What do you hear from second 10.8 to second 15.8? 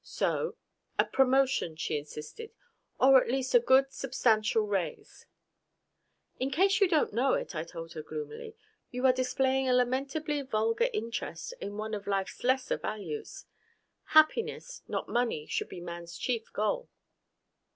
interest in one of life's lesser values. Happiness, not money, should be